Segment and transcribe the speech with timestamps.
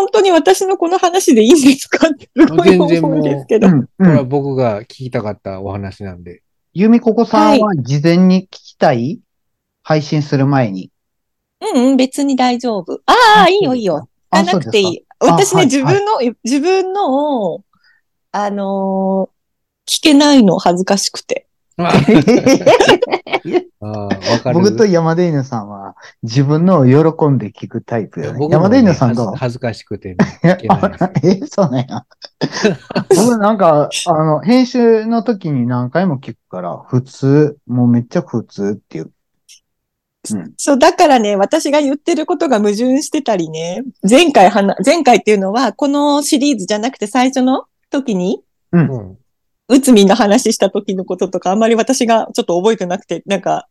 [0.00, 3.68] 本当に私のこの話でいいんですかってすごい思うんですけど。
[3.68, 4.28] うん、これはうん。
[4.28, 6.42] 僕が聞きたかったお話なんで。
[6.72, 9.20] ゆみここさんは事前に聞きたい
[9.82, 10.90] 配信する前に。
[11.74, 13.00] うんうん、別に大丈夫。
[13.06, 14.08] ああ、いいよいいよ。
[14.32, 15.04] 聞かなくていい。
[15.18, 17.64] あ私ね、はい自分の、自分のを、
[18.32, 19.40] あのー
[19.90, 21.48] 聞けないの恥ずかしくて。
[21.88, 21.92] あ
[23.80, 24.08] あ、わ
[24.42, 24.58] かる。
[24.58, 28.48] 僕と山田犬さんは自分のを喜んで聞くタイプよね。
[28.50, 30.58] 山田犬さんどう恥ずかしくてね、
[31.22, 32.04] え、そうなんや。
[33.16, 39.10] 僕なんか、あの、編集の時に何回も聞くから、普通、もうめっちゃ普通っていう。
[40.32, 40.52] うん。
[40.58, 48.42] そう、だからね、私が言ってることが矛盾してたりね、前回はな、前回っていうのは、このシリーズじゃなくて最初の時に、
[48.72, 49.18] うん。
[49.70, 53.68] うつみんの話した時のこととか、あんまり私がちょっと覚えてなくて、なんか、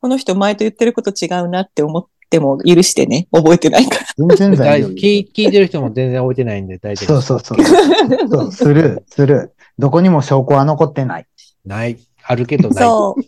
[0.00, 4.36] この人前と言ってること違うなって思っても許してね、覚えてないから。
[4.36, 4.90] 全然大丈夫。
[4.94, 7.40] 大聞いてる人も全然置いてないんで大丈夫そう。
[7.40, 8.28] そうそう。
[8.28, 9.54] そう、する、する。
[9.78, 11.26] どこにも証拠は残ってない。
[11.64, 11.98] ない。
[12.24, 12.84] あるけどない。
[12.84, 13.22] そう。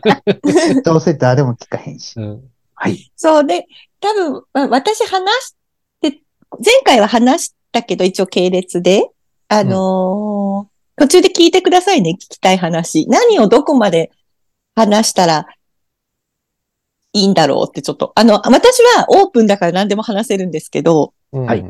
[0.82, 2.14] どうせ誰も聞かへんし。
[2.16, 2.42] うん。
[2.74, 3.12] はい。
[3.16, 3.66] そうで、
[4.00, 5.54] 多分、まあ私話し
[6.00, 9.10] て、前回は話したけど、一応系列で、
[9.48, 13.06] あのー途中で聞いてくださいね、聞きたい話。
[13.08, 14.12] 何をどこまで
[14.74, 15.46] 話したら
[17.12, 18.12] いいんだろうってちょっと。
[18.14, 21.64] あの、私はオープンだから何でも話せるんですけど、うんはい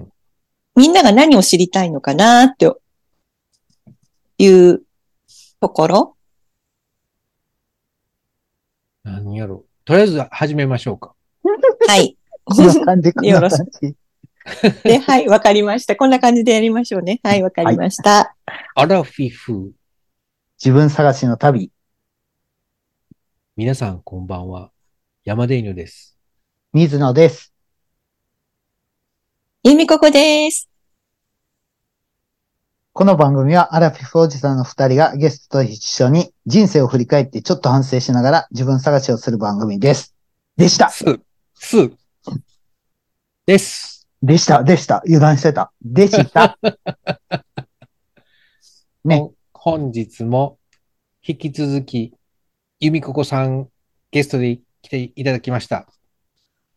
[0.77, 2.69] みんなが何を知りたいのかなって
[4.39, 4.83] いう
[5.61, 6.17] ところ。
[9.05, 9.69] 何やろう。
[9.85, 11.15] とりあえず始めましょうか。
[11.87, 12.17] はい。
[13.23, 13.95] よろしな感じ。
[14.83, 15.97] で、 はい、わかりました。
[15.97, 17.21] こんな感じでやりましょうね。
[17.23, 18.37] はい、わかりました。
[18.75, 19.73] アラフィフ。
[20.63, 21.71] 自分探しの旅。
[23.57, 24.71] 皆さんこんばんは。
[25.25, 26.19] 山出犬です。
[26.73, 27.53] 水野です。
[29.63, 30.69] ゆみここです。
[32.93, 40.15] この番組はアラフィフおじさんの二人がゲストと一緒に人生を振り返ってちょっと反省しながら自分探しをする番組です。
[40.57, 40.91] でした。
[40.91, 41.05] す、
[41.55, 41.91] す、
[43.47, 44.04] です。
[44.25, 44.65] でした。
[44.65, 45.03] でした。
[45.05, 45.71] 油断してた。
[45.83, 46.59] でした。
[49.05, 50.59] ね本日も
[51.23, 52.15] 引き続き、
[52.81, 53.69] 由美ここさん
[54.11, 55.87] ゲストで来ていただきました。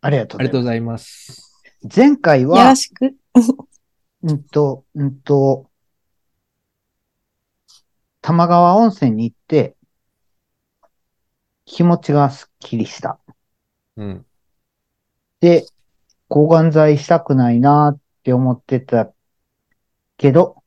[0.02, 0.42] ありがとうございます。
[0.42, 1.62] ありがとうございます。
[1.96, 3.16] 前回よろは、しく。
[4.24, 5.70] うんと、うんと、
[8.20, 9.74] 玉川温泉に行って、
[11.64, 13.18] 気持ちがスッキリした。
[13.96, 14.26] うん。
[15.40, 15.64] で、
[16.28, 19.10] 抗がん剤したくないなって思ってた
[20.16, 20.62] けど、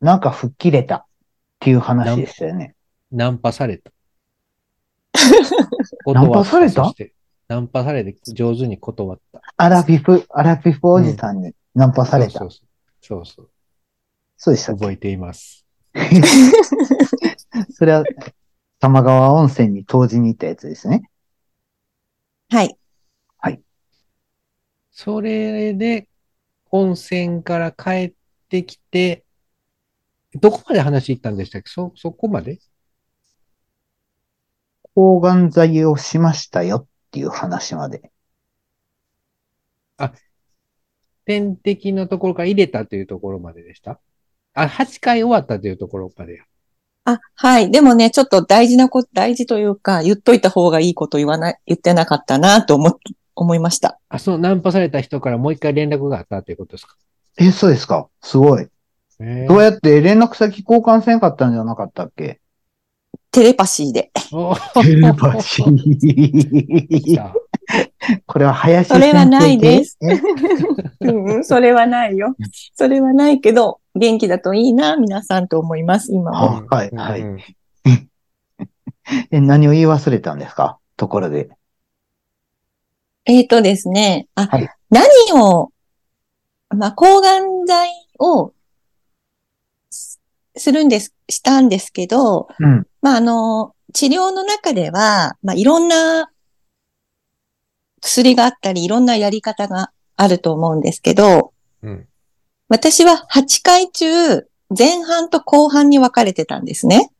[0.00, 1.04] なんか吹っ切れたっ
[1.60, 2.74] ていう話でしたよね。
[3.10, 3.90] ナンパされた。
[6.12, 6.84] ナンパされた？
[6.84, 7.14] そして
[7.48, 9.40] ナンパされて上手に断った。
[9.56, 12.38] アラフィフ、アラフィフおじさんにナンパされた。
[12.38, 13.44] そうそうそう。
[13.44, 13.48] そう
[14.36, 15.64] そうでした覚えています。
[17.72, 18.04] それは、
[18.78, 21.10] 玉川温泉に当時に行ったやつですね。
[22.50, 22.76] はい。
[25.00, 26.08] それで、
[26.72, 28.12] 温泉から帰っ
[28.48, 29.22] てきて、
[30.34, 31.70] どこまで話行ったんでしたっけ？
[31.70, 32.58] そ、そこまで？
[34.96, 38.10] 抗がん剤をしましたよっていう話まで。
[41.26, 44.00] 点滴のところから入れたというところまででした？
[44.54, 46.42] あ、8回終わったというところまで。
[47.04, 47.70] あ、はい。
[47.70, 52.96] でもね、ちょっと大事なこと、大事というか、言っといた方がいいこと言わない、言ってなかったなと思っ、
[53.40, 53.98] 思いました。
[54.08, 56.94] あ、そのナンパされた人からもう一回連絡があったということですか？
[57.38, 58.66] え、そうですかすごい。
[59.20, 62.40] えどうやって連絡先交換せんかったんじゃなかったっけ？
[63.30, 64.10] テレパシーで。
[64.32, 67.32] おテレパシー。
[68.26, 72.34] これは林それはないですうん うん、それはないよ。
[72.74, 76.36] それはないけど、元気だといいな、皆さんと思います、今も。
[76.38, 77.38] あはいはいうん
[79.30, 80.78] え、何を言い忘れたんですか？
[80.96, 81.48] ところで。
[83.28, 85.70] えーとですね、あ、はい何を、
[86.70, 88.52] まあ、抗がん剤を
[89.90, 90.20] す
[90.56, 92.86] するんです、したんですけど、うん。
[93.02, 96.30] まあ、あの、治療の中では、まあ、いろんな
[98.00, 101.52] 薬があったり、いろんなやり方があると思うんですけど、
[101.82, 102.08] うん
[102.70, 104.46] 私は8回中、
[104.76, 107.10] 前半と後半に分かれてたんですね。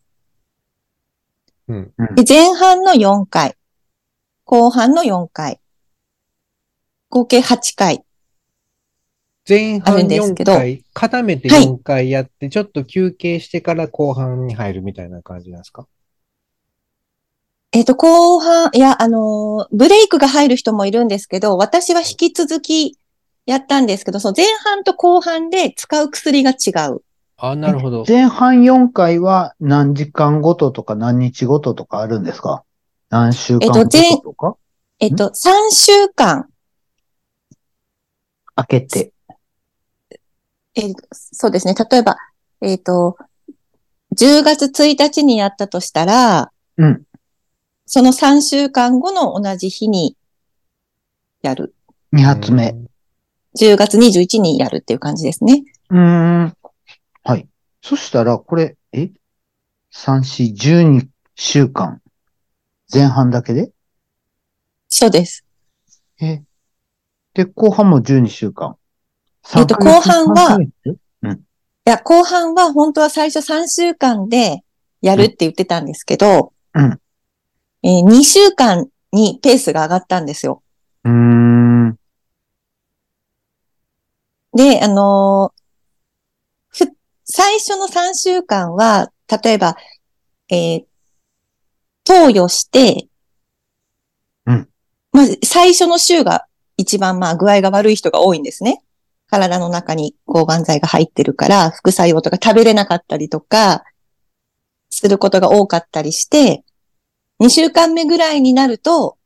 [1.68, 3.56] うんで前半の4回、
[4.44, 5.58] 後半の4回、
[7.10, 8.04] 合計8回。
[9.48, 15.86] 前半あるんです4けど回、固めてはい4回やって、ちょっと休憩してから後半に入るみたいな感じなんですか？
[17.72, 22.98] えっ、と、後半、いや、あのーブレイクが入る人もいるんですけど、私は引き続き
[23.46, 27.02] やったんですけど、その前半と後半で使う薬が違う。
[27.38, 28.04] あ、なるほど。
[28.06, 32.64] 前半4回は何時間ごととか何日ごととかあるんですか？
[33.10, 34.56] 何週間ごととか、
[34.98, 36.48] えっと、3週間、
[38.58, 39.12] 開けて。
[40.74, 41.74] えーそうですね。
[41.74, 42.16] 例えば、
[42.60, 43.16] えっ、と、
[44.16, 47.02] 10月1日にやったとしたら、うん。
[47.86, 50.16] その3週間後の同じ日に
[51.42, 51.74] やる。
[52.12, 52.74] 2発目。
[53.58, 55.64] 10月21にやるっていう感じですね。
[55.90, 56.56] うーん。
[57.22, 57.48] はい。
[57.80, 59.10] そしたら、これ、え
[59.92, 62.00] ?3、4、12週間。
[62.92, 63.70] 前半だけで？
[64.88, 65.44] そうです。
[66.20, 66.42] え
[67.34, 68.76] で、後半も12週間。
[69.56, 70.98] えっと後半は三ヶ月？
[71.86, 74.62] いや、後半は本当は最初3週間で
[75.00, 77.00] やるって言ってたんですけど、うん
[77.82, 80.62] えー2週間にペースが上がったんですよ。
[81.04, 81.96] うーん。
[84.54, 86.92] で、あのーふ
[87.24, 89.10] 最初の3週間は、
[89.42, 89.76] 例えば、
[90.50, 90.84] えー
[92.04, 93.06] 投与して、
[94.44, 94.68] うん
[95.12, 96.47] まず最初の週が
[96.78, 98.82] 一番まあ具合が悪い人が多いんですね。
[99.28, 103.84] 体の中に抗がん剤が入ってるから、副作用とか食べれなかったりとか、
[104.88, 106.64] することが多かったりして、
[107.40, 109.18] 2週間目ぐらいになると、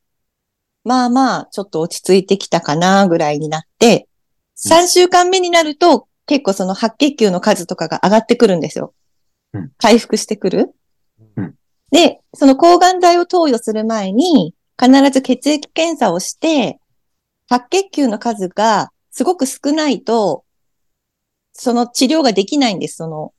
[0.85, 4.09] まあまあ、ちょっと落ち着いてきたかなぐらいになって、
[4.57, 8.95] 3週間目になると、結構その白血球の数とかが上がってくるんですよ
[9.53, 9.73] うん。
[9.77, 10.75] 回復してくる
[11.37, 11.55] うん。
[11.91, 16.81] で、その抗がん剤を投与する前に、必ず血液検査をして、
[17.49, 20.45] 白血球の数がすごく少ないと、
[21.53, 22.97] その治療ができないんです。
[22.97, 23.35] その、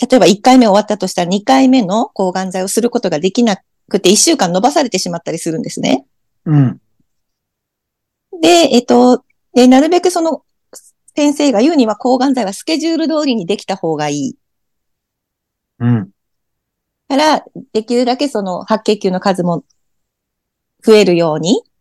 [0.00, 3.58] 例えば1回目終わったとしたら2回目の抗がん剤をすることができな
[3.88, 6.06] くて1週間伸ばされてしまったりするんですね。
[6.44, 6.80] うん。
[8.40, 9.24] で、えっと、
[9.54, 10.42] でなるべくその
[11.14, 14.36] 先生が言うには抗がん剤はスケジュール通りにできた方がいい。
[15.78, 16.10] うん。
[17.08, 19.64] から、できるだけその白血球の数も
[20.82, 21.75] 増えるようにうん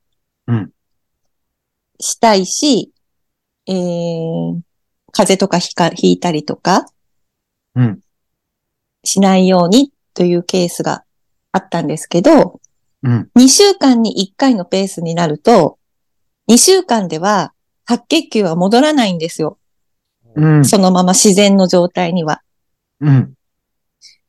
[1.99, 2.91] したいし、
[3.67, 4.61] えー、
[5.11, 6.85] 風邪とかひかひいたりとか
[7.75, 7.99] うん。
[9.03, 11.03] しないようにというケースが
[11.51, 12.59] あったんですけど、
[13.03, 13.29] うん。
[13.35, 15.77] 2週間に1回のペースになると、
[16.49, 17.53] 2週間では
[17.85, 19.59] 白血球は戻らないんですよ。
[20.35, 20.65] うん。
[20.65, 22.41] そのまま自然の状態には。
[22.99, 23.33] うん。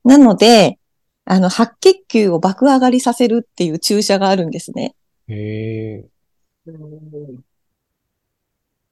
[0.04, 0.78] なので、
[1.24, 4.94] あの、白血球を爆上がりさせるっていう注射があるんですね。
[5.28, 6.04] へえ。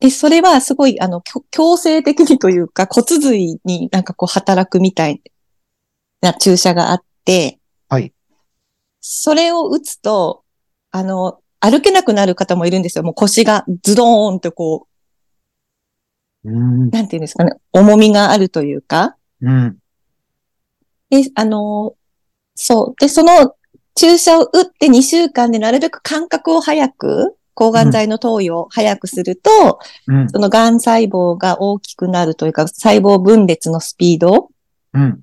[0.01, 5.23] で、それはすごい、あの、強制的にというか骨髄になんかこう働くみたい
[6.21, 7.59] な注射があって、
[7.89, 8.13] はい。
[9.01, 10.45] それを打つと、
[10.91, 13.05] あの、歩けなくなる方もいるんですよ。
[13.05, 14.89] もう腰がズドーンとこ
[16.45, 16.91] うんう、。
[16.91, 19.17] なんていうんですかね、重みがあるというか。
[19.41, 19.79] うん。
[21.11, 21.95] で、あの、
[22.55, 23.01] そう。
[23.01, 23.55] で、その
[23.97, 30.29] 注射を打って2週間でなるべく間隔を早く、抗がん剤の投与を早くすると、うん。
[30.29, 34.51] そのがん細胞が大きくなるというか、細胞分裂のスピード
[34.93, 35.21] うん。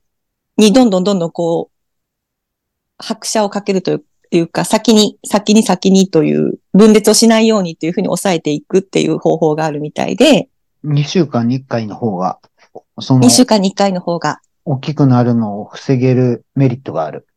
[0.57, 4.00] にどんどんどんどんこう、拍車をかけると
[4.31, 10.48] いうか、先に、先に先にという、分裂をしないようにというふうに抑えていくっていう方法があるみたいで、
[10.86, 12.39] 2週間に1回の方が、
[13.00, 17.27] その2、週間に1回の方が、大きくなるのを防げるメリットがある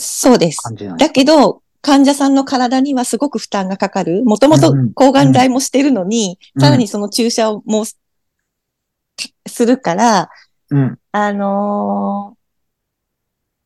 [0.00, 0.58] そうです。
[0.98, 4.24] だけど、患者さんの体にはすごく負担がかかる。
[4.24, 7.98] もともとうん抗がん剤もしてるのに、うんさらにその注射をもうす
[9.46, 10.30] するから、
[10.70, 10.98] うん。
[11.12, 12.40] あのー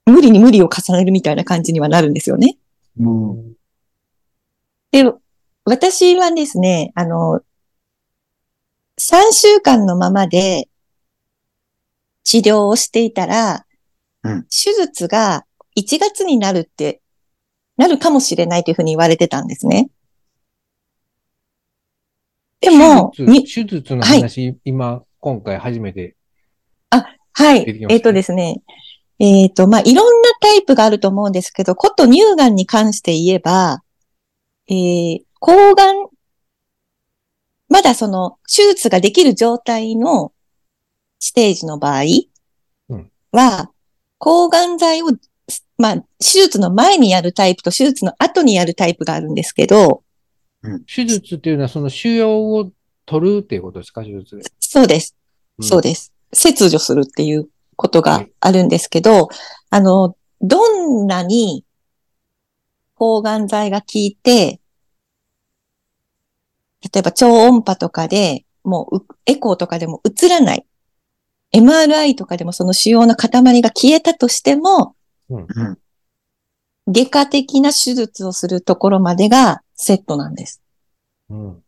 [0.07, 2.59] 無理に無理を重ねるみたいな感じにはなるんですよね。
[3.01, 3.55] うん。
[4.91, 5.11] で、
[5.65, 7.41] 私はですね、あの、
[9.01, 10.69] 3週間のままで
[12.23, 13.65] 治療をしていたら、
[14.23, 15.45] うん手術が
[15.77, 17.01] 1月になるって、
[17.77, 19.89] なるかもしれないというふうに言われてたんですね。
[22.61, 26.17] でも、手術に手術の話、今、今回初めて。
[27.35, 27.83] はい出てき。
[27.83, 28.63] ましたえっ、とですね。
[29.19, 33.83] えっ、と、まあ、いろんなタイプがあると思うんですけど、こと乳がんに関して言えば、
[34.69, 36.09] えー、抗がん、
[37.69, 40.33] まだその、手術ができる状態の
[41.19, 42.03] ステージの場合
[42.89, 43.71] うんは、
[44.19, 45.09] 抗がん剤を、
[45.77, 50.03] まあ、手術の前にやるタイプと手術の後にやるタイプがあるんですけど、
[50.87, 52.71] 手術っていうのはその腫瘍を
[53.07, 54.03] 取るっていうことですか？
[54.03, 54.45] 手術で。
[54.61, 55.17] そうです。
[55.61, 56.13] そうでです。
[56.33, 59.29] 切除するっていうことがあるんですけど、
[59.71, 61.65] あの、どんなに
[62.95, 64.61] 抗がん剤が効いて、
[66.83, 70.67] 例えば超音波とかで、もううエコーとかでも映らない。
[71.55, 74.97] MRI とかでもその腫瘍の塊が消えたとしても、
[75.31, 75.79] うん。
[76.87, 80.63] 外科的な手術をするところまでがセットなんです。
[81.31, 81.63] うん。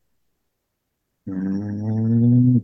[1.26, 2.62] うん。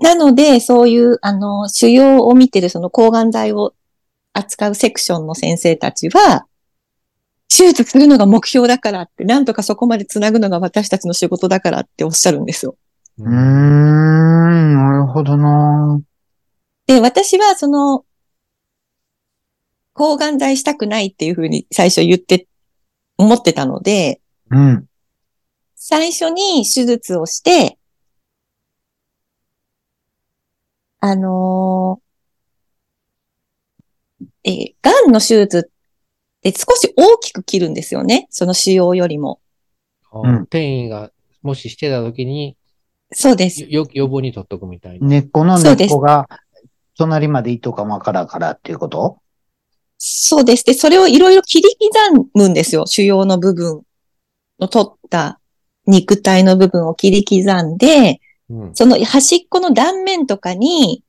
[0.00, 3.74] なので、そういう、あの、腫瘍を見てるその抗がん剤を
[4.32, 6.46] 扱うセクションの先生たちは、
[7.48, 12.76] 手術するのが目標だからって、なんとかそこまでつなぐのが私たちの仕事だからっておっしゃるんですよ。
[13.18, 14.74] うーん。
[14.74, 16.00] なるほどな。
[16.86, 18.04] で、私はその、
[19.98, 22.46] 抗がん剤したくないっていうふうに最初言って、
[23.16, 24.86] 思ってたので、うん。
[25.74, 27.78] 最初に手術をして、
[31.00, 35.70] あのーえー、癌の手術っ
[36.42, 38.28] て少し大きく切るんですよね。
[38.30, 39.40] その腫瘍よりも。
[40.12, 41.10] あうん転移が
[41.42, 42.56] もししてた時に、
[43.12, 43.64] そうです。
[43.68, 45.08] よ、予防に取っとくみたいな。
[45.08, 46.28] 根っこの根っこが
[46.96, 49.18] 隣までいっとかわからんからっていうこと？
[49.98, 50.64] そうです。
[50.64, 52.86] で、それをいろいろ切り刻むんですよ。
[52.86, 53.82] 腫瘍の部分
[54.60, 55.40] の取った
[55.86, 58.74] 肉体の部分を切り刻んで、うん。
[58.74, 61.02] その端っこの断面とかに、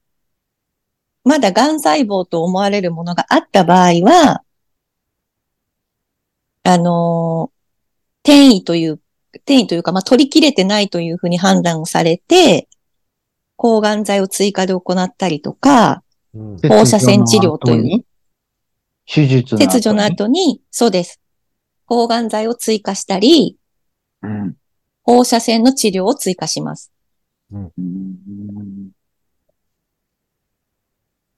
[1.24, 4.44] まだ癌細胞と思われるものがあった場合は、
[6.64, 7.60] あのー
[8.24, 9.00] 転移という、
[9.34, 12.68] 転移というか、まあ、取り切れてないというふうに判断をされて、
[13.56, 16.04] 抗がん剤を追加で行ったりとか、
[16.34, 16.58] うん。
[16.60, 18.06] 放射線治療という
[19.12, 21.20] 手術の後に切除の後に、そうです。
[21.86, 23.58] 抗がん剤を追加したり、
[24.22, 24.56] うん。
[25.04, 26.92] 放射線の治療を追加します。
[27.52, 27.72] うん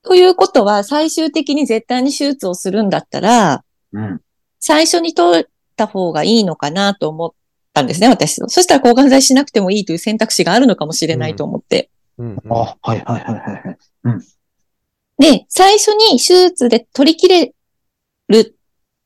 [0.03, 3.63] ということは、最終的に絶対に手術をするんだったら、
[3.93, 4.21] うん。
[4.59, 5.45] 最初に取っ
[5.77, 7.31] た方がいいのかなと思っ
[7.71, 8.41] たんですね、私。
[8.47, 11.89] そしたら抗がん剤しなくてもいいという選択肢があるのかもしれないと思って。
[12.17, 12.37] うん。
[12.49, 13.35] あ、はいはいはいはい
[14.07, 15.37] はい。
[15.37, 17.53] で、最初に手術で取り切れ
[18.31, 18.53] るっ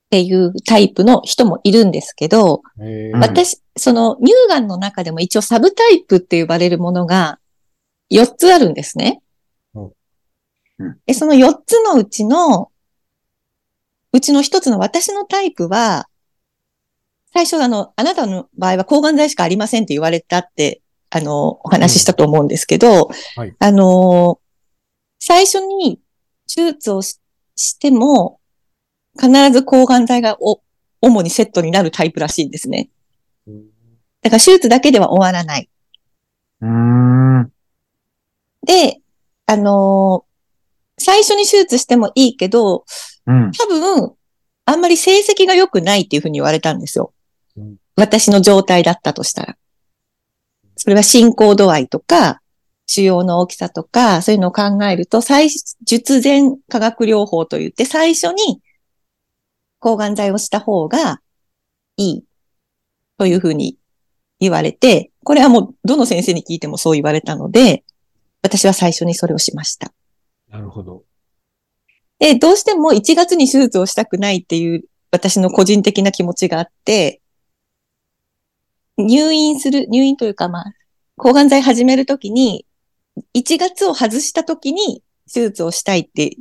[0.10, 2.62] ていうタイプの人もいるんですけど、
[3.14, 7.40] 私、その乳がんの中でも一応サブタイプって呼ばれるものが
[8.12, 9.22] 4つあるんですね。
[11.06, 12.72] で、その4つのうちの、
[14.14, 16.08] うちの1つの私のタイプは、
[17.34, 23.56] 最初あの、あなたの場合は抗がん剤しかありませんって言われたって、あの、お話ししたと思うんですけど、はい。
[23.60, 24.40] あの、
[25.20, 26.00] 最初に
[26.48, 27.20] 手術をし
[27.58, 28.40] しても、
[29.20, 30.62] 必ず抗がん剤がお
[31.02, 32.90] 主にセットになるタイプらしいんですね。
[33.48, 33.64] うん
[34.22, 35.70] だから手術だけでは終わらない。
[38.64, 39.02] で、
[39.46, 40.36] あのー
[40.98, 42.86] 最初に手術してもいいけど、
[43.28, 43.52] うん。
[43.52, 44.14] 多分、
[44.64, 47.14] あんまり成績が良くないっていうふうに言われたんですよ。
[47.58, 49.58] うん私の状態だったとしたら。
[50.76, 52.42] それは進行度合いとか、
[52.88, 55.50] 腫瘍の大きさとか、そういうのを考えると、最、
[55.86, 58.62] 術前化学療法といって、最初に
[59.80, 61.22] 抗がん剤をした方が
[61.98, 62.24] いい
[63.18, 63.78] というふうに
[64.40, 67.84] 言われて、これはもうどの先生に聞いてもそう言われたので、
[68.42, 69.92] 私は最初にそれをしました。
[70.50, 71.04] なるほど。
[72.20, 77.22] で、どうしても1月に手術をしたくないっていう私の個人的な気持ちがあって、
[78.98, 80.74] 入院する、入院というかまあ、
[81.18, 82.66] 抗がん剤始めるときに、
[83.34, 85.02] 1月を外したときに
[85.32, 86.36] 手術をしたいって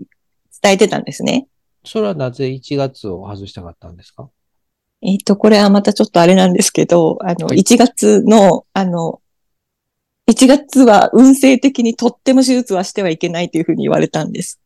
[0.62, 1.46] 伝えてたんですね。
[1.84, 4.28] それはなぜ1月を外したかったんですか？
[5.02, 9.20] えっ、と、これはまたちょっとあれなんですけど、あの、はい1月の、あの、
[10.30, 14.58] 1月は運勢的にとっても手術はしてはいけないというふうに言われたんです。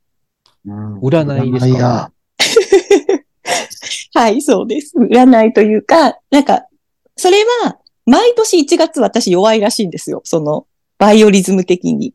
[0.65, 2.13] うん占いですか？
[4.15, 4.97] はい、そうです。
[4.97, 6.67] 占いというか、なんか、
[7.17, 10.23] それは、毎年1月私弱いらしいんですよ。
[10.25, 10.67] その、
[10.99, 12.15] バイオリズム的に。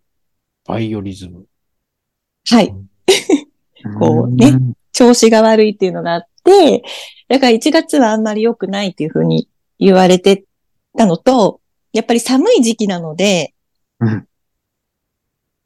[0.66, 1.46] バイオリズム。
[2.50, 2.74] はい。
[4.00, 6.84] こうねん調子が悪いっていうのがあって、
[7.28, 10.46] だから1月はあんまり良くないっていうふうに言われて
[10.98, 11.60] たのと、
[11.92, 13.54] やっぱり寒い時期なので、
[14.00, 14.28] うん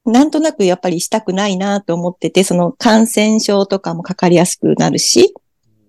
[0.10, 5.34] なんとなくやっぱりしたくないなと思ってて、その感染症とかもかかりやすくなるし、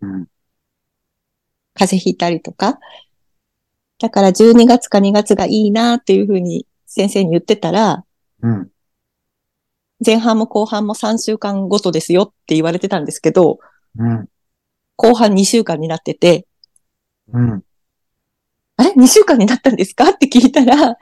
[0.00, 0.26] うん
[1.75, 2.80] 風邪ひいたりとか。
[4.00, 8.04] だから12月か2月がいいなっていうふうに先生に言ってたら、
[8.42, 8.71] うん。
[10.05, 13.59] 前半も後半も3週間ごとですよって言われてたんですけど、
[13.99, 14.28] うん。
[14.97, 16.47] 後半2週間になってて、
[17.33, 17.62] うん。
[18.76, 20.11] あれ ?2 週間になったんですか？
[20.11, 20.97] って聞いたら、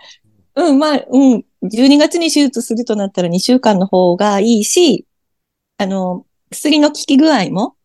[0.57, 5.07] うん、まあ、うん、12月に手術するとなったら2週間の方がいいし、
[5.79, 7.77] あの、薬の効き具合も、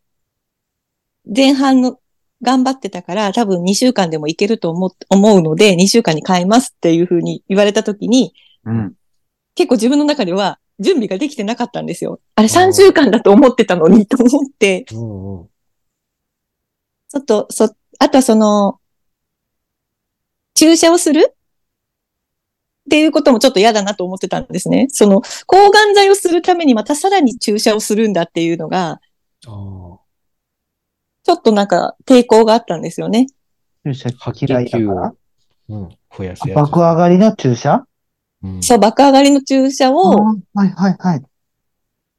[1.25, 1.99] 前半の
[2.41, 8.33] 頑張ってたから、多分2週間でもいけると思う思うので、2週間に変えますっていうふうに言われた時に、
[8.65, 8.93] うん。
[9.55, 12.19] 結構自分の中では準備ができてなかったんですよ。
[12.35, 15.47] あれ3週間だと思ってたのにと思って、うんうん。
[17.07, 18.79] ちょっと、そ、あとはその、
[20.55, 21.31] 注射をする？
[21.31, 21.33] っ
[22.89, 24.87] ていうこともちょっと嫌だなと思ってたんですね。
[24.89, 28.99] その、抗がん剤をするためにまたさらに注射をするんだっていうのが。
[29.41, 29.99] ちょ
[31.33, 33.27] っとなんか抵抗があったんですよね。
[33.85, 35.13] 注射白嫌いだ血球をから
[35.69, 35.89] うん。
[36.17, 36.57] 増やすやつ。
[36.57, 37.75] 爆上がりの注射？
[37.75, 37.85] うん
[38.61, 41.23] そう、爆上がりの注射あをーはいはいはい。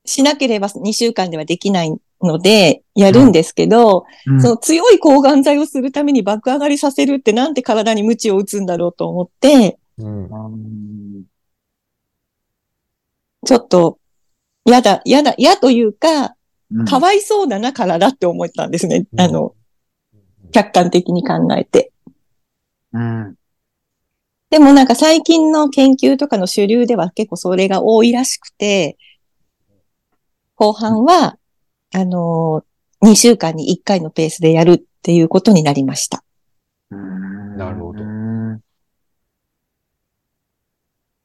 [0.04, 10.26] しなければ2週間ではできないので、やるんですけど、うんその強い抗がん剤をするために爆上がりさせるってなんて体に鞭を打つんだろうと思って、うん。
[10.26, 11.24] うん
[13.44, 13.98] ちょっと、
[14.64, 16.36] 嫌だ、嫌だ、嫌というか、
[16.74, 19.04] うんかわいそうだな体って思ったんですね。
[19.18, 19.54] あの、
[20.52, 21.92] 客観的に考えて。
[22.94, 23.34] うん。
[24.52, 28.98] でもなんか最近の研究とかの主流では結構それが多いらしくて、
[30.56, 31.38] 後半は、
[31.94, 36.22] あのー、2週間に1回のペースでやるっていうことになりました。
[36.90, 38.60] なるほどうん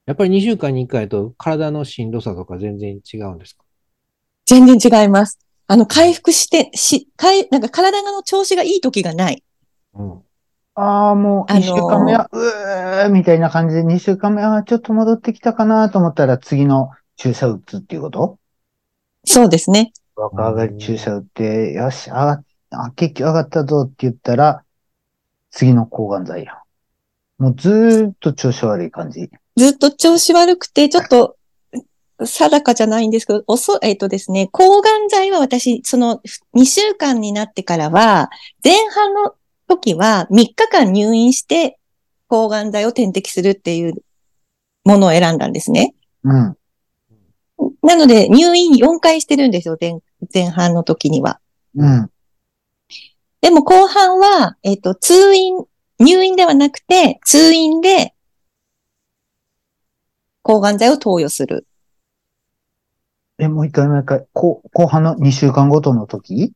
[0.05, 3.65] やっぱり2週間に1回だと体のしんどさとか全然違うんですか？
[4.46, 5.38] 全然違います。
[5.67, 9.43] あの、回復して、し、かい、なんか体の調子がいい時がない。
[9.96, 10.22] うん。
[10.79, 18.38] ああ、もう、あのー一週間目は、うーみたいな感じで、二週間目はちょっと戻ってきたかなと思ったら、次の注射打つっていうこと？
[19.25, 19.91] そうですね。
[20.15, 24.63] 若上がり注射打って、よし、上がっ、あ、結局上がったぞって言ったら、
[25.50, 26.62] 次の抗がん剤や。
[27.39, 29.31] もうずーっと調子悪い感じ。
[29.55, 31.38] ずっと調子悪くて、ちょっと、
[32.19, 36.22] 定かじゃないんですけど、おそ、えっ、とですね、抗がん剤は私、その
[36.55, 38.29] 2週間になってからは、
[38.63, 39.34] 前半の
[39.67, 41.77] 時は3日間入院して、
[42.27, 43.93] 抗がん剤を点滴するっていう
[44.83, 45.94] ものを選んだんですね。
[46.24, 46.57] うん。
[47.81, 49.96] なので、入院4回してるんですよ、前
[50.33, 51.39] 前半の時には。
[51.75, 52.11] うん。
[53.42, 55.55] でも後半は、えっ、と、通院、
[56.00, 58.13] 入院ではなくて、通院で、
[60.42, 61.68] 抗がん剤を投与する。
[63.39, 66.53] え、もう一回もう一回、後、後半の2週間ごとの時？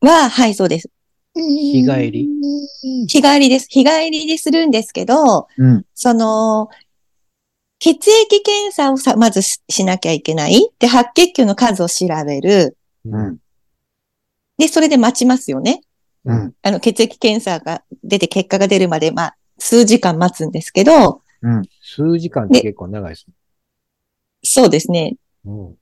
[0.00, 0.90] は、はい、そうです。
[1.36, 2.28] 日帰り？
[3.06, 3.66] 日帰りです。
[3.68, 5.84] 日帰りでするんですけど、うん。
[5.94, 6.68] その、
[7.78, 10.70] 血液検査をさ、まずししなきゃいけない？
[10.78, 12.76] で、白血球の数を調べる。
[13.04, 13.38] うん。
[14.58, 15.82] で、それで待ちますよね。
[16.24, 16.54] うん。
[16.62, 21.62] あの、血液検査が出て結果が出るまで、まあ、数時間待つんですけど、うん。
[21.82, 23.26] 数時間って結構長いです
[24.42, 25.10] そうですね。
[25.10, 25.16] ね。
[25.44, 25.74] うん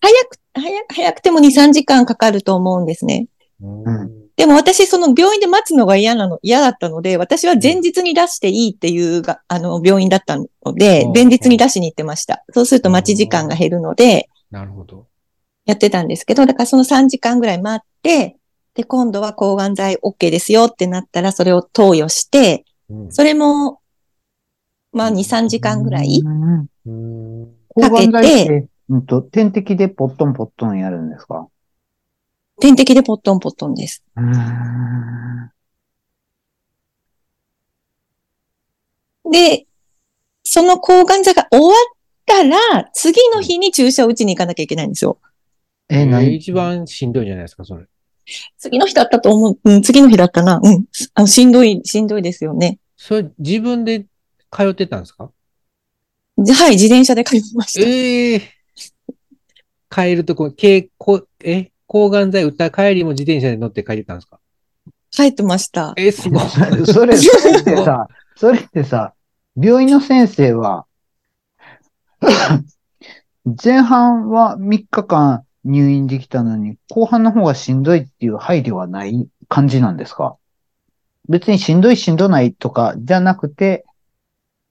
[0.00, 3.26] 早く、早く、早くても2、3時間かかると思うんですね。
[3.60, 4.21] うん。
[4.36, 12.42] でも私、その病院で待つのが嫌なの、嫌だったので、私は前日に出していいっていうが、あの、病院だったのでうん、前日に出しに行ってました。
[12.52, 15.06] そうすると待ち時間が減るので、なるほど。
[15.64, 18.36] やってたんですけど、だからその3時間ぐらい待って、
[18.74, 23.12] で、今度は抗がん剤 OK ですよってなったら、それを投与して、うん。
[23.12, 23.80] それも、
[24.92, 26.66] まあ2、3時間ぐらいうん。
[26.86, 26.90] う
[27.44, 27.54] ん。
[27.68, 31.48] 抗がん剤って、うんと、点滴でポットンポットンやるんですか？
[32.62, 34.04] 点滴でポットンポットンです。
[39.28, 39.66] で、
[40.44, 41.74] その抗がん剤が終わっ
[42.24, 45.18] たら、次の日に注射を打ちに行かなきゃいけないんですよ。
[45.88, 46.36] え、えー何？
[46.36, 47.86] 一番しんどいじゃないですか、それ。
[48.58, 49.58] 次の日だったと思う。
[49.64, 50.60] うん、次の日だったな。
[50.62, 50.84] うん。
[51.14, 52.78] あの、しんどい、しんどいですよね。
[52.96, 54.06] それ、自分で
[54.52, 55.32] 通ってたんですか？
[56.38, 57.88] じはい、自転車で通いました。
[57.88, 58.42] ええ
[59.90, 64.38] 帰るとこ、けこえ、抗がん剤打った帰りも自転車で乗って帰ってたんですか？
[65.10, 65.92] 帰ってました。
[65.96, 66.86] えーすごい。
[66.86, 69.12] それ、それってさ、それってさ、
[69.60, 70.86] 病院の先生は、
[73.62, 80.36] 前半は3日間入院できたのに、後半の方がしんどいっていう配慮はない感じなんですか？
[81.28, 83.84] 別にしんどいしんどないとかじゃなくて、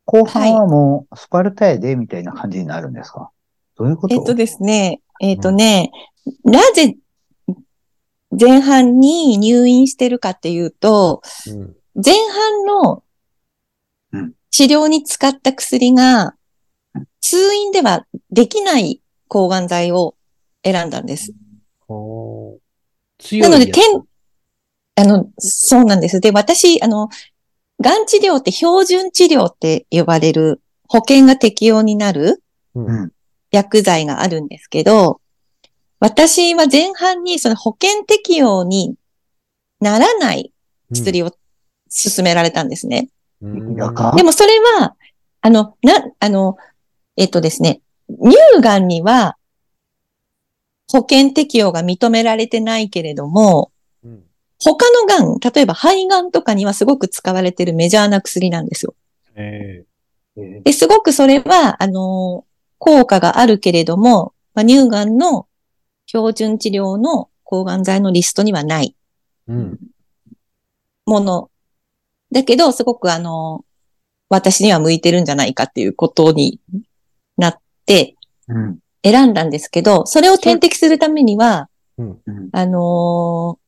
[0.06, 3.30] 後半はもうスパルタやでみたいな感じになるんですか？
[3.78, 4.16] どういうこと？
[4.16, 5.92] えっとですね、えっとね、
[6.44, 6.98] なぜ
[8.40, 11.76] 前半に入院してるかっていうと、うん。
[11.94, 13.04] 前半の
[14.14, 16.36] うん治療に使った薬が、
[17.22, 20.16] 通院ではできない抗がん剤を
[20.64, 21.34] 選んだんです。
[23.40, 24.04] ないので、やつ点、
[24.98, 26.20] あの、そうなんです。
[26.20, 27.08] で、私、あの、
[27.80, 32.44] がん治療って標準治療って呼ばれる保険が適用になる
[33.52, 35.21] 薬剤があるんですけど、
[36.02, 38.96] 私は前半にその保険適用に
[39.80, 40.52] ならない
[40.92, 41.32] 薬を
[41.90, 43.10] 勧められたんですね。
[43.42, 43.76] うん。
[43.76, 44.96] でもそれは、
[45.42, 46.58] あの、な、あの、
[47.18, 49.38] えっとですね、乳がんには
[50.92, 53.72] 保険適用が認められてないけれども、
[54.04, 54.24] うん。
[54.60, 58.96] 他のがん、例えば肺がんとかにはすごく使われてるメジャーな薬なんですよ。
[59.36, 60.62] え。
[60.64, 62.46] で、すごくそれは、あの、
[62.80, 65.48] 効果があるけれども、まあ、乳がんの
[66.12, 68.98] 標準治療の抗がん剤のリストにはない
[69.48, 69.80] えうん。
[71.06, 71.50] もの。
[72.34, 73.64] だけど、すごくあの、
[74.28, 76.60] 私には向いてるんじゃないかっていうことに
[77.38, 78.16] なって
[78.50, 78.80] うん。
[79.04, 82.22] 選んだんですけど、それを点滴するためには、うん。
[82.26, 82.50] うん。
[82.52, 83.62] あのー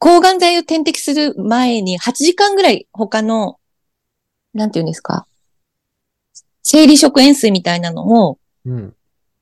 [0.00, 3.58] 抗がん剤を点滴する前に8時間ぐらい他の、
[4.54, 5.26] なんていうんですか、
[6.62, 8.94] 生理食塩水みたいなのをうん。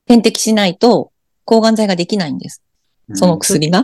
[0.07, 1.13] 点滴しないと
[1.45, 2.63] 抗がん剤ができないんです。
[3.15, 3.83] その薬が。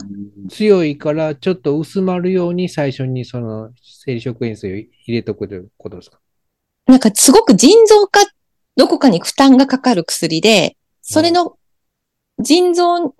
[0.48, 6.18] 強いから、ちょっと薄まるように最初にその生理食塩水を入れとくということですか？
[6.86, 8.20] なんかすごく腎臓か
[8.76, 11.56] どこかに負担がかかる薬で、それの
[12.40, 13.14] 腎臓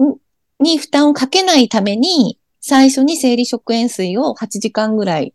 [0.59, 5.35] に負担をかけないために、最初に生理食塩水を8時間ぐらい、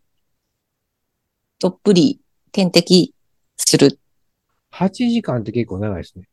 [1.59, 2.19] どっぷり
[2.51, 3.13] 点滴
[3.55, 3.99] する。
[4.73, 6.27] ?8 時間って結構長いですね。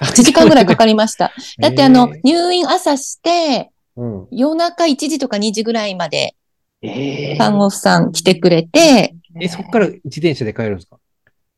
[0.00, 1.32] 8時間ぐらいかかりました。
[1.58, 4.28] だってあのえ、入院朝して、ーうん。
[4.30, 6.34] 夜中1時とか2時ぐらいまで
[6.82, 10.98] ええ看護婦さん来てくれて、え、そっから自転車で帰るんですか？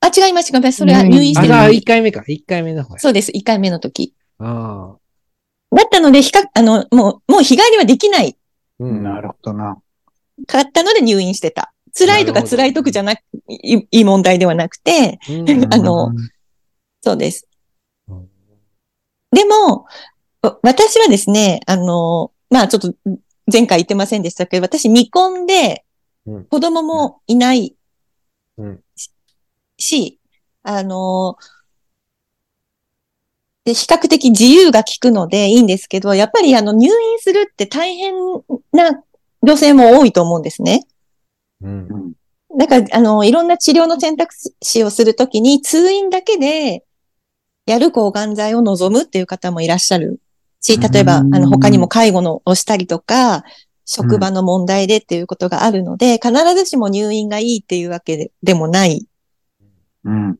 [0.01, 0.79] あ、違います、違います。
[0.79, 2.20] それは入院しあ、あ、てる時1回目か。
[2.29, 3.01] 1回目の方や。
[3.01, 4.14] そうです、1回目の時。
[4.38, 5.77] ああ。
[5.77, 8.37] だったので、比較、あの、もう、もう日帰りはできない
[8.81, 9.03] うん。
[9.03, 9.79] なるほどな。
[10.47, 11.73] かったので入院してた。
[11.97, 16.11] 辛いとか辛いとくじゃなく、いいい問題ではなくて、うん あの
[17.01, 17.47] そうです。
[19.35, 19.87] うんでも、
[20.42, 22.94] わ私はですね、あの、まあちょっと
[23.53, 25.85] 前回言ってませんでしたけど、私未婚で
[26.27, 27.77] うん子供もいない
[28.57, 28.81] うん。
[29.79, 30.20] し、
[30.62, 31.37] あの、
[33.64, 38.14] で比較的自由が利くのでいいんですけど、やっぱりあの入院するって大変
[38.73, 39.03] な
[39.42, 40.87] 女性も多いと思うんですね。
[41.62, 42.12] うん。
[42.57, 46.85] だから、あの、いろんな治療の選択肢をするときに、通院だけで、
[47.66, 50.20] やる抗がん剤を望むっていう方もいらっしゃる
[50.61, 53.44] し、例えば、あうんの、他にも介護のをしたりとか、
[53.87, 59.07] 職場の問題でっていうことがあるので、必ずしも入院がいいっていうわけででもない
[60.05, 60.38] うん。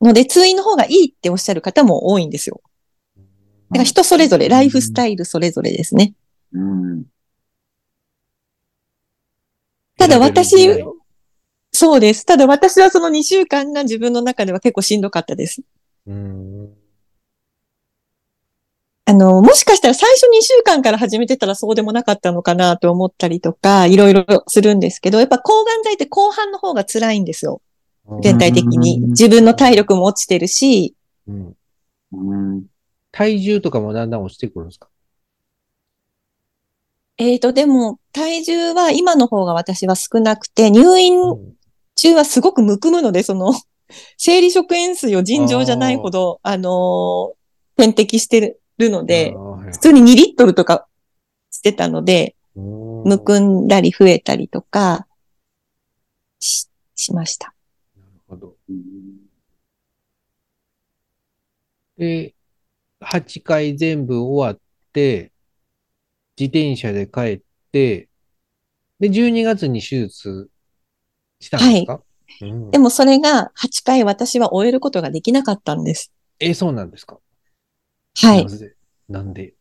[0.00, 2.60] ので、通院の方がいいっておっしゃる方も多いんですよ。
[3.70, 6.14] だから人それぞれ、ライフスタイルそれぞれですね。
[6.52, 7.04] うん。
[9.98, 10.56] ただ私
[11.72, 12.24] そうです。
[12.24, 15.62] ただ私はその2週間が自分の中では結構しんどかったです。
[16.06, 16.76] うん。
[19.08, 27.62] あの、もしかしたら最初2週間から始めてたらそうでもなかったのかなと思ったりとか、いろいろするんですけど、やっぱ抗がん剤って後半の方が辛いんですよ。
[28.22, 28.98] 全体的に。
[28.98, 30.94] うん自分の体力も落ちてるし、
[31.28, 31.56] うん。
[32.12, 32.66] うん。
[33.12, 34.88] 体重とかもだんだん落ちてくるんですか？
[37.18, 41.16] えーと、でも、体重は今の方が私は少なくて、入院
[41.94, 43.54] 中はすごくむくむので、その、
[44.16, 47.36] 生理食塩水を尋常じゃないほど、あのー
[47.78, 50.86] 点滴してるので、普普通に2リットルとか
[51.50, 55.06] してたので、むむくんだり増えたりとか
[56.40, 57.54] し、しました。
[57.96, 58.56] なるほど。
[61.98, 62.34] で、
[63.00, 64.60] 8回全部終わっ
[64.94, 65.32] て、
[66.38, 67.40] 自転車で帰っ
[67.72, 68.08] て、
[69.00, 70.48] で、12月に手術
[71.40, 72.02] したんですか？
[72.40, 76.12] うんでもそれが8回私は終えることができなかったんです。
[76.38, 77.18] え、そうなんですか？
[78.18, 78.46] はい
[79.08, 79.22] な。
[79.22, 79.54] んで？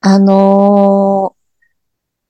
[0.00, 1.40] あのー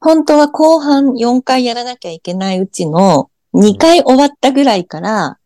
[0.03, 5.39] 本当は後半4回やらなきゃいけないうちの2回終わったぐらいから、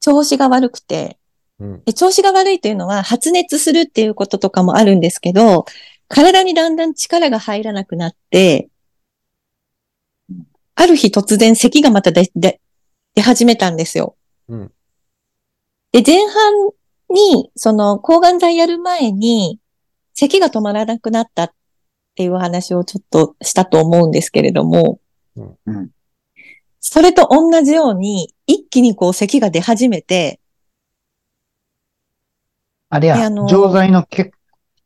[0.00, 1.16] 調子が悪くて、
[1.60, 1.84] うん。
[1.84, 5.66] で調子が悪いというのは発熱するっていうこととかもあるんですけど、
[6.08, 8.69] 体にだんだん力が入らなくなって、
[10.80, 12.58] ある日突然咳がまた出、出、
[13.14, 14.16] 出始めたんですよ。
[14.48, 14.72] うん
[15.92, 16.54] で、前半
[17.10, 19.58] に、その抗がん剤やる前に、
[20.14, 21.52] 咳が止まらなくなったっ
[22.14, 25.00] ていう話をちょっとしたと思うんですけれども、
[25.36, 25.90] うんうん
[26.82, 30.40] それと同じように、一気にこう咳が出始めて、
[32.88, 34.30] あれや、であの錠剤の血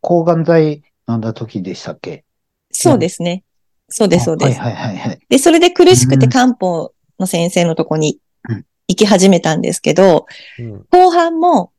[0.01, 2.25] 抗がん剤飲んだ時でしたっけ？
[2.73, 3.44] そうですね。
[3.89, 4.61] そうです、そうです。
[4.61, 5.19] はいはいはいはい。
[5.29, 8.19] で、それで苦しくてうん漢方の先生のとこに
[8.49, 10.27] うん行き始めたんですけど、
[10.59, 10.85] うん。
[10.91, 11.73] 後半も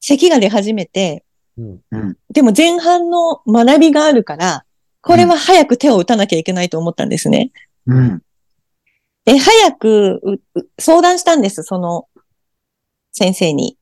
[0.00, 1.24] 咳が出始めて、
[1.58, 2.16] うん。
[2.32, 4.64] でも前半の学びがあるから、
[5.02, 7.50] これは早く手を打たなきゃいけないと思ったんですね。
[7.86, 8.22] うん。
[9.24, 12.08] で、早くうう相談したんです、その
[13.12, 13.76] 先生に。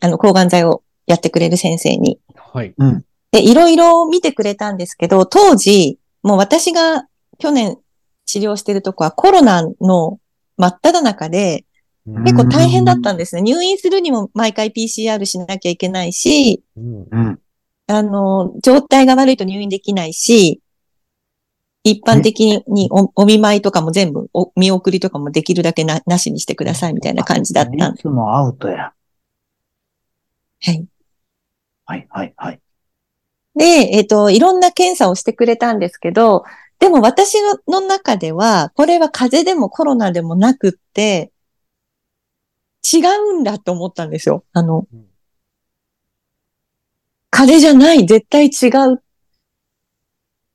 [0.00, 2.18] あの、抗がん剤をやってくれる先生に。
[2.36, 2.74] はい。
[3.32, 7.06] で、いろいろ見てくれたんですけど、当時、もう私が
[7.38, 7.76] 去年
[8.24, 10.18] 治療してるとこはコロナの
[10.56, 11.74] 真っ只中で、うん
[12.06, 13.40] 結構大変だったんですね。
[13.40, 17.06] 入院するにも毎回 PCR しなきゃいけないし、うん。
[17.10, 17.40] うん。
[17.86, 20.60] あの、状態が悪いと入院できないし、
[21.82, 28.92] 一般的におお見舞いとかも全部、お見送りとかもできるだけななしにしてくださいみたいな感じだったんいつもアウトや。
[30.60, 30.86] はい。
[31.86, 32.60] はい、はい、はい。
[33.56, 36.44] で、えっ、と、いろんな検査をしてくれたんですけど、
[36.78, 41.32] でも私のの中では、これは風邪でもコロナでもなくって、
[42.92, 44.44] 違うんだと思ったんですよ。
[44.52, 45.06] あのうん、
[47.30, 49.02] 風邪じゃない、絶対違う、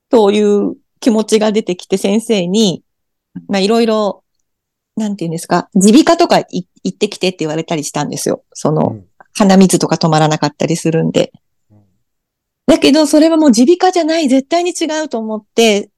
[0.09, 2.83] という気持ちが出てきて先生に、
[3.47, 4.23] まあいろいろ、
[4.95, 8.43] なんていうんですか、耳鼻科とかい行ってきてって言われたりしたんですよ。
[8.53, 9.09] その、うん
[9.39, 11.31] 鼻水とか止まらなかったりするんで。
[12.69, 15.89] うんだけど、それはもう耳鼻科じゃない、絶対に違うと思って、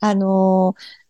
[0.00, 1.04] あのー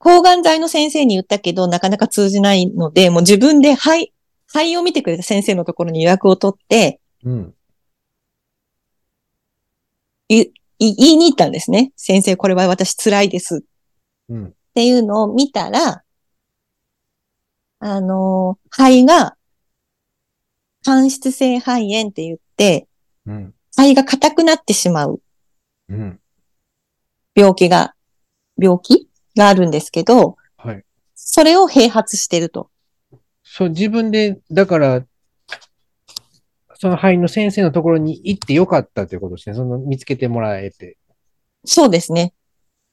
[0.00, 4.12] 抗がん剤の先生に言ったけど、なかなか通じないので、もう自分で肺、
[4.46, 7.54] 肺を見てくれた先生のところに予約を取って、うん。
[10.28, 11.92] いい言いに行ったんですね。
[11.96, 13.64] 先生、これは私辛いです
[14.28, 14.46] うん。
[14.46, 16.04] っていうのを見たら、
[17.80, 19.36] あのー肺が、
[20.84, 22.87] 間質性肺炎って言って、
[23.28, 23.54] うん。
[23.76, 25.20] 肺が硬くなってしまう
[25.88, 26.20] うん。
[27.34, 27.94] 病気が、
[28.60, 29.08] 病気？
[29.36, 30.84] があるんですけど、はい。
[31.14, 32.70] それを併発してると。
[33.44, 35.04] そう、自分で、だから、
[36.74, 39.54] その肺の先生のところに行ってよかったということですね。
[39.54, 40.96] その見つけてもらえて。
[41.64, 42.34] そうですね。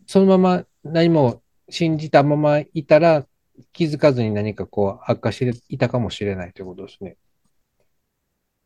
[0.05, 3.25] そのまま何も信じたままいたら
[3.73, 7.17] 気づかずに何かこう悪化していたかもしれないということですね。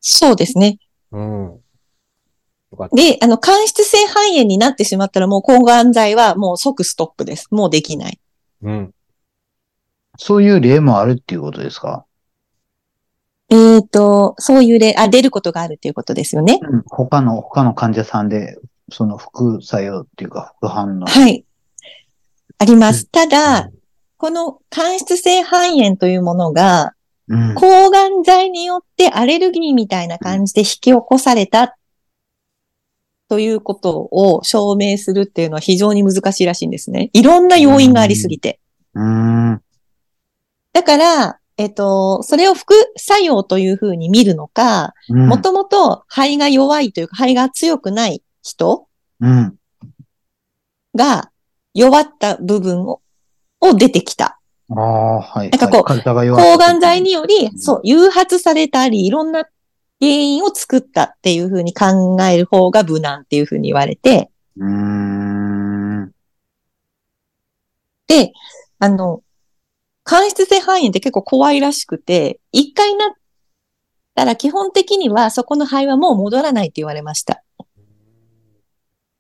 [0.02, 0.80] そうですね。
[1.12, 1.60] うん。
[2.94, 7.48] で、あの、間質性肺炎になってしまったらもう抗がん剤はもう即ストップです。
[7.50, 8.20] もうできない。
[8.62, 8.94] うん。
[10.18, 12.06] そういう例もあるっていうことですか？
[13.50, 16.60] えっ、と、そういう例、あ、出ることがあるということですよね。
[16.62, 16.84] うん。
[16.86, 18.60] 他の、他の患者さんで、
[18.92, 21.06] その副作用っていうか、副反応。
[21.08, 21.46] はい。
[22.60, 23.08] あります。
[23.08, 23.72] ただ、
[24.18, 26.94] この間質性肺炎というものが、
[27.30, 27.56] うん。
[27.56, 31.78] 抗がん剤によってアレルギーみたいな感じで引き起こされた
[33.30, 37.12] ということを証明するっていうのは非常に難しいらしいんですね。
[37.14, 38.60] いろんな要因がありすぎて。
[38.96, 39.62] うーん。
[40.74, 48.88] だから、えっと、それを副作用というふうに見るのか、うんもともと肺が弱いというか肺が強くない人
[49.20, 49.56] うん。
[50.96, 51.32] が
[51.76, 53.02] 弱った部分を
[53.62, 54.39] を出てきた。
[54.76, 55.50] ああ、はい。
[55.50, 59.40] なんかこうはい抗がん剤により、そう、誘発されたり、いろんな
[60.00, 66.12] 原因を作ったっていうふうに考える方が無難っていうふうに言われて、うーん。
[68.08, 68.32] で、
[68.80, 69.24] あの、
[70.04, 73.10] 間質性肺炎って結構怖いらしくて、一回なっ
[74.16, 77.44] たら基本的にはそこの肺はもう戻らないって言われました。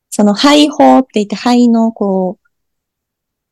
[0.09, 2.49] その肺胞って言って肺のこう、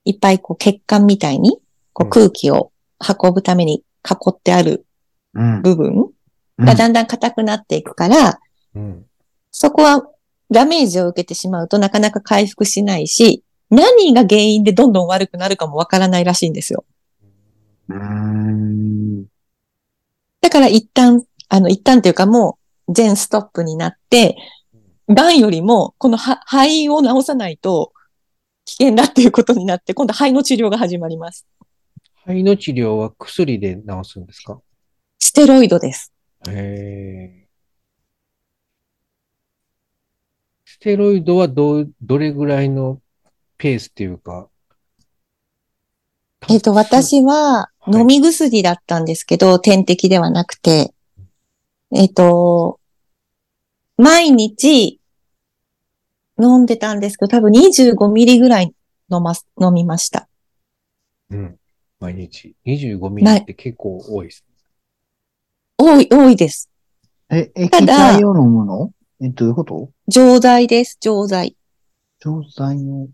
[0.06, 1.60] いっぱいこう血管みたいに
[1.98, 4.86] こううん空気を運ぶために囲ってある
[5.34, 5.62] うん。
[5.64, 6.12] 部分
[6.60, 8.40] うんがだんだん硬くなっていくから、
[8.76, 9.06] うん。
[9.52, 10.08] そこは
[10.52, 16.86] ダメージを受けてしまうとなかなか回復しないし、何が原因でどんどん悪くなるかもわからないらしいんですよ。
[20.42, 22.58] だから一旦、あの、一旦というかも
[22.88, 24.36] う全ストップになって、
[25.10, 27.94] 癌よりもこのは肺を治さないと
[28.66, 31.46] 危険だっていうことになって、今度肺の治療が始まります。
[32.28, 34.60] 肺の治療は薬で治すんですか？
[35.18, 36.12] ステロイドです。
[36.50, 37.48] へえ。
[40.66, 43.02] ステロイドはどう、どれぐらいの
[43.58, 44.50] ペースっていうか。
[46.50, 50.94] えっ、と、私ははい飲み薬だったんですけど、点滴ではなくて、
[51.96, 52.82] えっ、と、
[53.96, 55.00] 毎日
[56.38, 58.76] 飲んでたんですけど、多分25ミリぐらい
[59.10, 60.28] 飲ます、飲みました。
[61.30, 61.60] うん。
[62.00, 62.56] 毎日。
[62.66, 64.44] 25ミリって結構多いです。
[65.78, 66.70] 多い、多いです。
[67.30, 68.92] え、液ただ体を飲むの？
[69.22, 69.90] え、どういうこと？
[70.08, 71.56] 錠剤です、錠剤。
[72.20, 73.08] 錠剤を。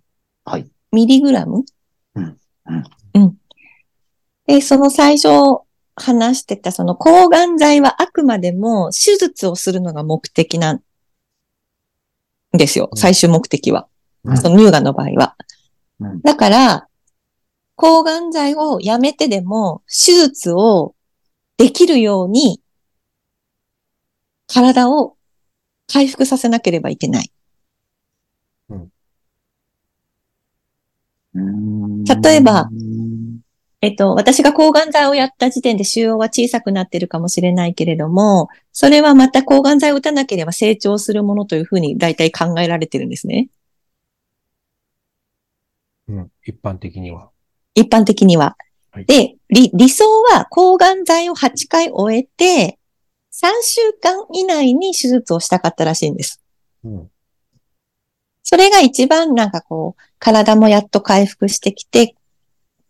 [0.46, 0.68] はい。
[0.92, 1.64] ミリグラム？
[2.16, 3.38] うんうんうん。
[4.46, 5.30] で、その最初、
[5.96, 10.82] 話してたその抗がん剤はあくまでも手術をするのが目的なん
[12.52, 12.90] ですよ。
[12.92, 13.88] うん最終目的は。
[14.24, 15.36] うんその乳がんの場合は。
[16.00, 16.88] うんだから、
[17.76, 20.96] 抗がん剤をやめてでも手術を
[21.58, 22.62] できるように
[24.48, 25.18] 体を
[25.88, 27.32] 回復させなければいけない。
[32.24, 32.70] 例えば
[33.84, 43.50] えっと、私が抗がん剤をやった時点で腫瘍は小さくなってるかもしれないけれども、それはまた抗がん剤を打たなければ成長するものというふうに大体考えられてるんですね。
[46.08, 46.32] うん。
[46.46, 47.33] 一般的には。
[47.76, 48.56] 一般的には。
[48.92, 52.78] はいで、理、理想は抗がん剤を8回終えて、
[53.32, 56.42] 3週間以内に手術をしたかったらしいんです。
[56.84, 57.10] うん。
[58.44, 62.16] それが一番なんかこう、体もやっと回復してきて、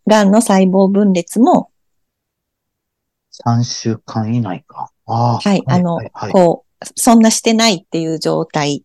[0.07, 1.71] 癌の細胞分裂も
[3.33, 4.91] 3週間以内か。
[5.05, 8.83] はい、あの、はいはいこう、そんなしてないっていう状態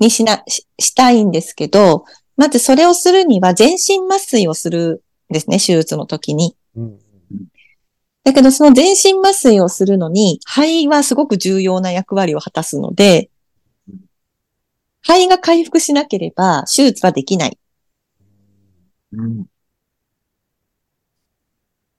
[0.00, 2.04] にしな、ししたいんですけど、
[2.36, 6.56] まずそれをするには全身麻酔をするんですね、手術の時に。
[6.76, 6.98] うん。
[8.24, 13.30] だけどその全身麻酔をするのに、肺はすごく重要な役割を果たすので、
[15.02, 17.58] 肺が回復しなければ手術はできない。
[19.12, 19.46] うん。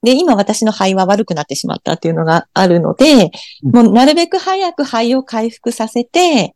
[0.02, 3.32] で、今私の肺は悪くなってしまったっていうのがあるので、
[3.64, 6.56] うんもうなるべく早く肺を回復させて、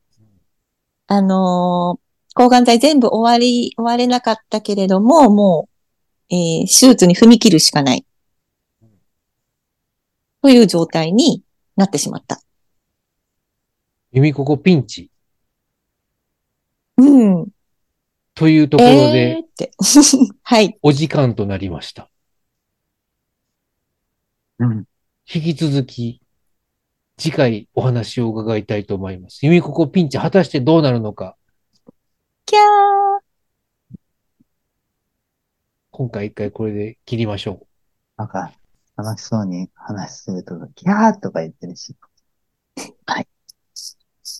[1.07, 5.69] あのー抗がん剤全部終わり、終われなかったけれども、も
[6.29, 8.05] う、えー手術に踏み切るしかない。
[10.41, 11.43] という状態に
[11.75, 12.41] なってしまった。
[14.11, 15.11] 弓ここピンチ
[16.97, 17.47] うん。
[18.35, 19.71] というところえでー、って。
[20.43, 20.77] はい。
[20.81, 22.09] お時間となりました。
[24.59, 24.85] うん。
[25.31, 26.21] 引き続き、
[27.17, 29.45] 次回お話を伺いたいと思います。
[29.45, 31.35] 弓ここピンチ果たしてどうなるのか、
[32.49, 33.99] キャー。
[35.91, 37.67] 今回一回これで切りましょ
[38.17, 38.51] なんか、
[38.97, 41.95] 楽しそうに話すると、キャーとか言ってるし。
[43.05, 43.27] はい。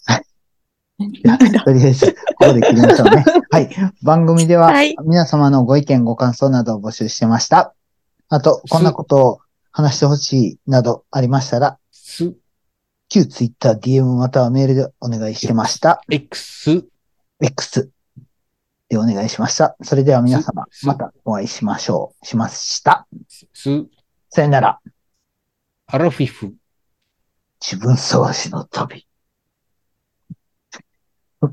[0.07, 0.25] はい。
[1.11, 3.23] じゃあとりあえず、ここで切りましょうね。
[3.51, 3.69] はい。
[4.01, 7.75] 番組でははい、皆様のご意見、ご感想などを募集してました。
[8.29, 9.39] あと、こんなことを
[9.71, 11.95] 話してほしいなどありましたら、う。
[11.95, 12.33] す、
[13.07, 16.01] 旧 Twitter、DM またはメールでお願いしてました。
[16.09, 16.87] X、
[17.39, 17.91] X
[18.89, 19.75] でお願いしました。
[19.82, 22.25] それでは皆様、すまたお会いしましょう。
[22.25, 23.08] しました。
[23.54, 23.86] す、
[24.30, 24.80] さよなら。
[25.86, 26.54] アラフィフ。
[27.62, 29.08] 自分探しの旅。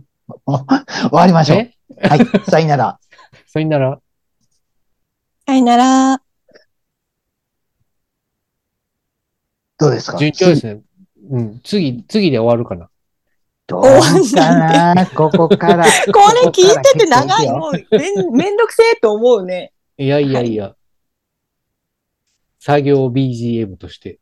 [0.46, 1.58] 終わりましょう。
[1.58, 1.76] え？
[2.08, 2.50] はい。
[2.50, 2.98] さよなら。
[3.46, 4.00] それなら、
[5.46, 6.22] さよなら。
[9.78, 10.80] どうですか順調ですね。
[11.30, 11.60] うん。
[11.60, 12.88] 次、次で終わるかな。
[13.66, 15.06] どうかな？
[15.06, 15.84] ここから。
[16.12, 17.46] これ聞いてて長い。
[17.48, 19.72] こもうめん、めんどくせえと思うね。
[19.98, 20.76] いやいやいや。
[22.60, 24.20] 作業 BGM として。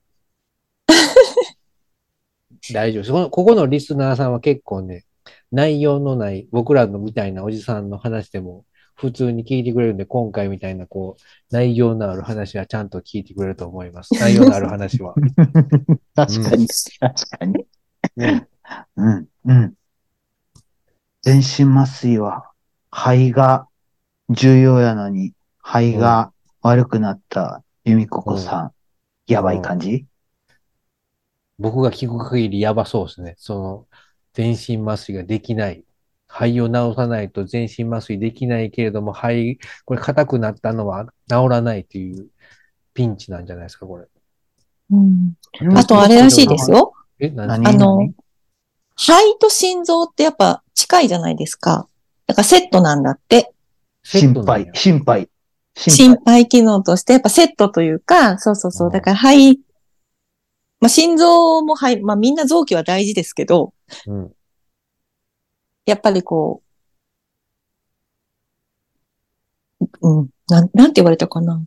[2.72, 3.30] 大丈夫ですこの。
[3.30, 5.04] ここのリスナーさんは結構ね、
[5.52, 11.22] 内容のない、僕らのみたいなおじさんの話でも普通に聞いてくれるんで、今回みたいなこう、
[11.54, 14.14] 内容のある話はちゃんと聞いてくれると思います。
[14.14, 15.14] 内容のある話は。
[16.16, 16.66] 確かに、
[17.00, 17.66] 確かに。
[18.16, 18.48] ね。
[18.96, 19.74] うん、うん。
[21.22, 22.50] 全身麻酔は、
[22.90, 23.66] 肺が
[24.30, 25.32] 重要やのに、
[25.62, 26.32] 肺が
[26.62, 28.72] 悪くなった由美子子さん、
[29.26, 30.06] やばい感じ？
[31.58, 33.34] 僕が聞く限りやばそうですね。
[33.38, 33.86] その、
[34.32, 35.84] 全身麻酔ができない。
[36.26, 42.26] 肺を治さないと全身麻酔できないけれども、肺、これ硬くなったのは治らないという
[42.92, 44.06] ピンチなんじゃないですか、これ。
[44.90, 45.34] うん
[45.76, 46.70] あとあれらしいです。
[46.70, 46.92] よ。
[47.20, 47.62] え、何？
[47.62, 47.68] 何？
[47.68, 48.12] あの、
[48.96, 51.88] 肺と心臓ってやっぱ近いじゃないですか。
[52.26, 53.52] だからセットなんだって。
[54.02, 55.28] 心配、心配、
[55.76, 56.42] 心心配。
[56.42, 58.90] 肺機能としてやっぱセットというか、そうそうそうう。
[58.90, 59.60] んだから肺、
[60.80, 63.74] まあ心臓も肺、まあみんな臓器は大事ですけど、
[64.06, 64.32] うん。
[65.86, 66.62] やっぱりこ
[69.80, 71.62] う、うん、なん、なんて言われたかな。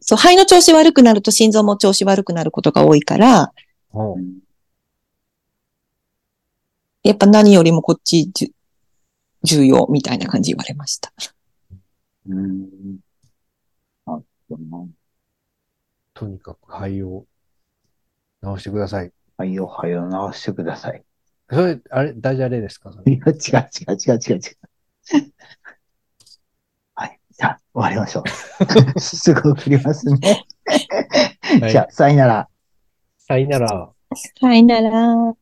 [0.00, 3.52] そう、肺の調子悪くなると心臓も調子悪くなることが多いから、
[7.08, 8.48] やっぱ何よりもこっちじゅ
[9.42, 11.10] 重要みたいな感じ言われました。
[12.28, 12.98] うん。
[14.04, 14.86] あそうな
[16.12, 17.24] とにかく肺を
[18.44, 19.12] 治してください。
[19.38, 21.02] はいよ、はいよ、直してください。
[21.48, 22.90] それ、あれ、ダジャレですか？
[23.06, 24.42] いや、違う、違う、違う、違う、違う。
[26.94, 27.18] はい。
[27.30, 28.24] じゃあ、終わりましょ
[28.96, 29.00] う。
[29.00, 30.44] すぐ送りますね。
[31.62, 32.48] はい じゃあ、さよなら。
[33.18, 33.90] さよなら。
[34.40, 35.34] さよなら。